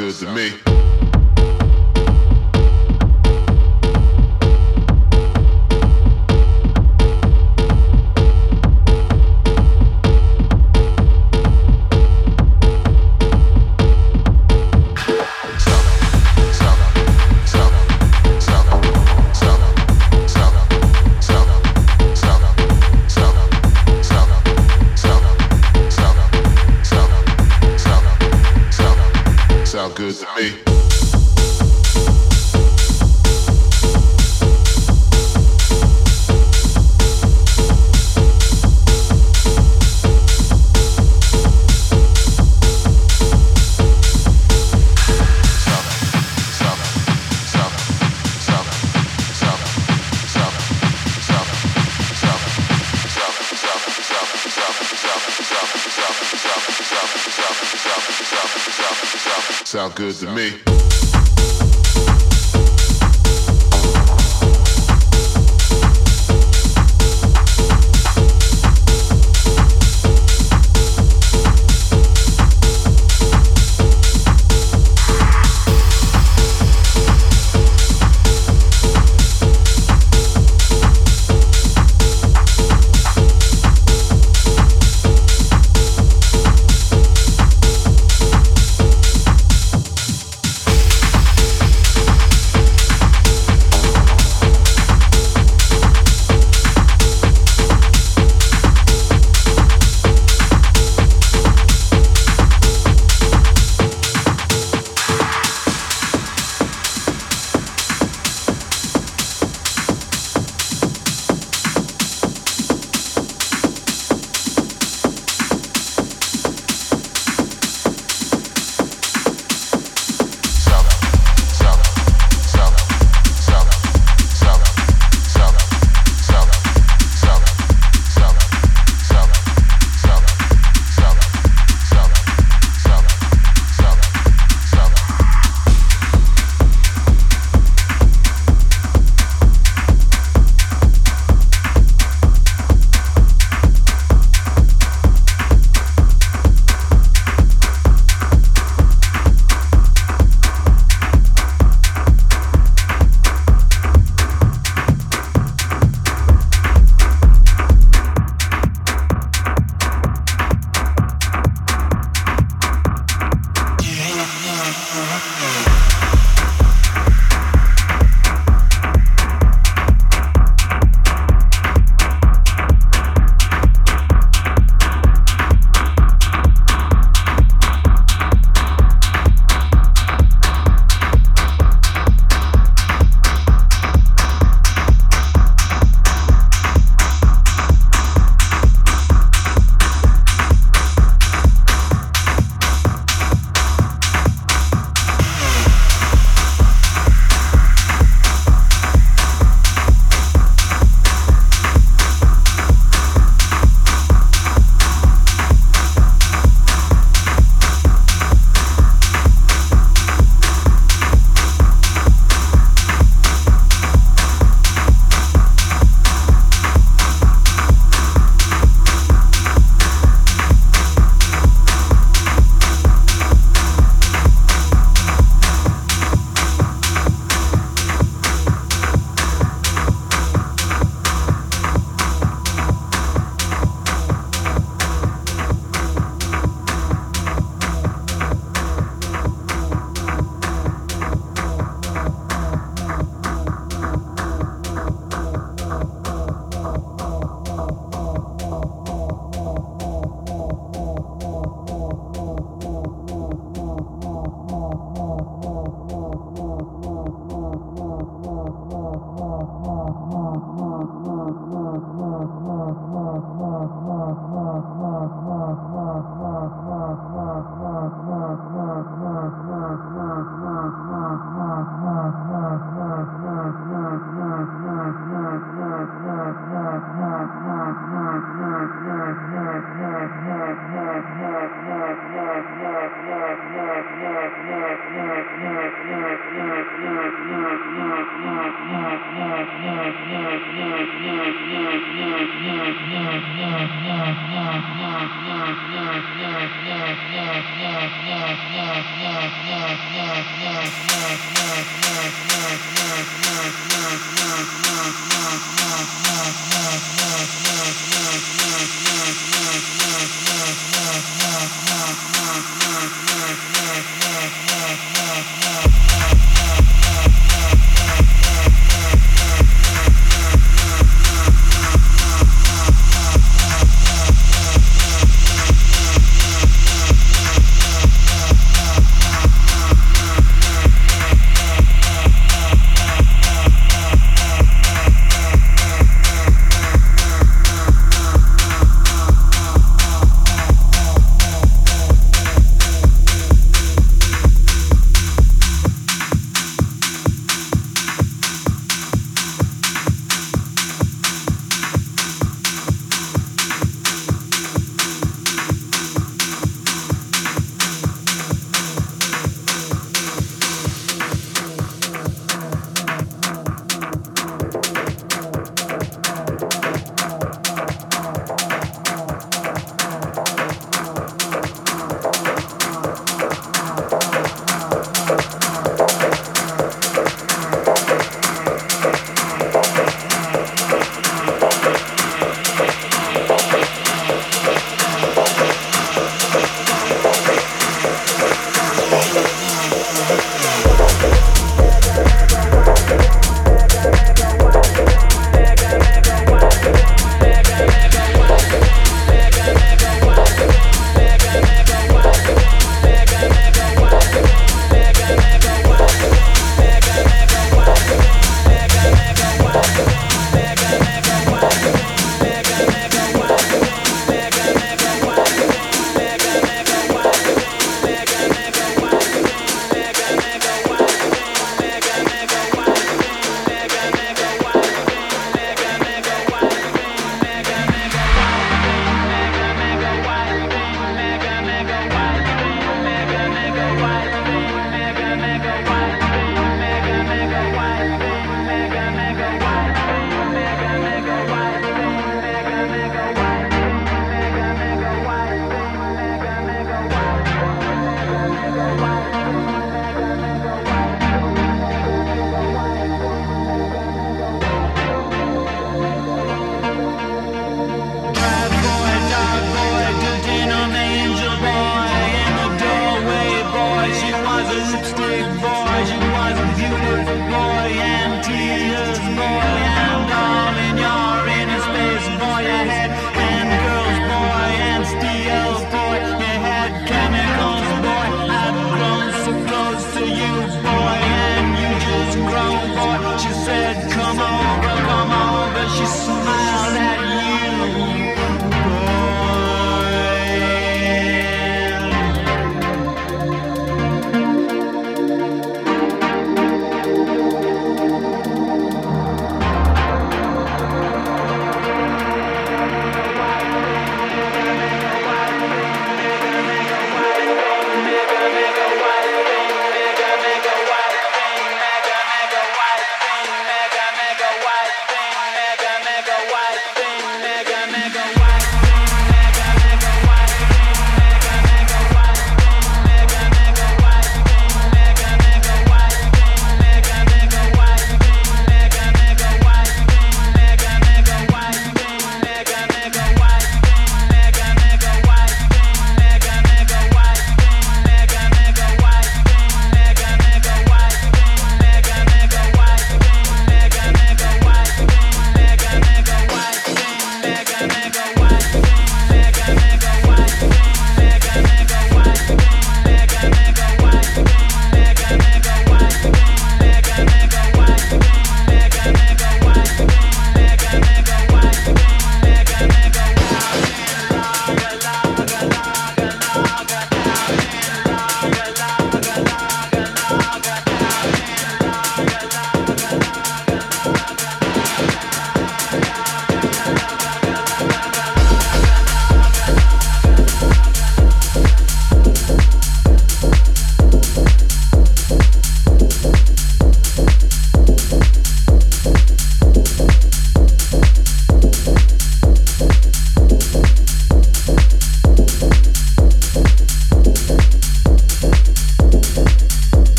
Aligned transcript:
Good 0.00 0.14
to 0.14 0.32
me. 0.32 0.69